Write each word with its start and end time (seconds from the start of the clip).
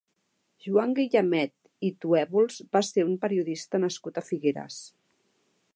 Joan 0.67 0.95
Guillamet 0.99 1.53
i 1.89 1.91
Tuèbols 2.05 2.57
va 2.77 2.83
ser 2.89 3.07
un 3.11 3.15
periodista 3.27 3.83
nascut 3.85 4.17
a 4.23 4.27
Figueres. 4.31 4.81